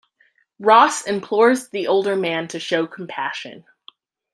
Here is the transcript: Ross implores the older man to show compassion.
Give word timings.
Ross 0.57 1.05
implores 1.05 1.69
the 1.69 1.85
older 1.85 2.15
man 2.15 2.47
to 2.47 2.59
show 2.59 2.87
compassion. 2.87 3.63